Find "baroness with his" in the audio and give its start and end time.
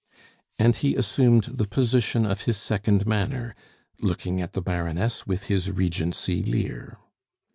4.63-5.69